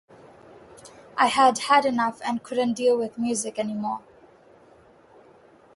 I 1.15 1.27
had 1.27 1.59
had 1.59 1.85
enough 1.85 2.21
and 2.25 2.41
couldn't 2.41 2.73
deal 2.73 2.97
with 2.97 3.19
music 3.19 3.59
any 3.59 3.75
more. 3.75 4.01